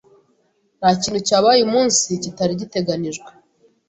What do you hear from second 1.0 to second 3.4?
kintu cyabaye uyu munsi kitari giteganijwe.